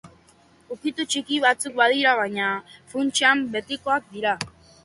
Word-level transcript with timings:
Ukitu 0.75 1.03
txiki 1.15 1.37
batzuk 1.43 1.77
badira, 1.81 2.15
baina, 2.21 2.49
funtsean 2.95 3.47
betikoak 3.59 4.13
dira. 4.19 4.39